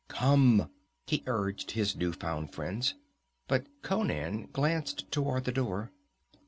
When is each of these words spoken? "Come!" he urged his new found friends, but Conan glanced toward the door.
"Come!" 0.07 0.71
he 1.05 1.21
urged 1.27 1.69
his 1.73 1.95
new 1.95 2.11
found 2.11 2.53
friends, 2.55 2.95
but 3.47 3.67
Conan 3.83 4.47
glanced 4.51 5.11
toward 5.11 5.43
the 5.43 5.51
door. 5.51 5.91